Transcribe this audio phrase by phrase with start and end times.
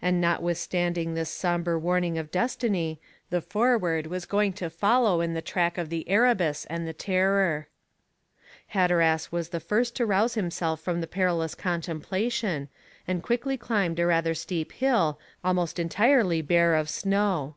[0.00, 5.42] And notwithstanding this sombre warning of destiny, the Forward was going to follow in the
[5.42, 7.66] track of the Erebus and the Terror.
[8.68, 12.68] Hatteras was the first to rouse himself from the perilous contemplation,
[13.08, 17.56] and quickly climbed a rather steep hill, almost entirely bare of snow.